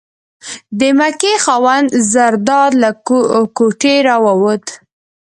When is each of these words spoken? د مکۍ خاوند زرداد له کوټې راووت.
د 0.79 0.81
مکۍ 0.99 1.35
خاوند 1.43 1.87
زرداد 2.11 2.71
له 2.81 2.89
کوټې 3.57 3.95
راووت. 4.07 4.65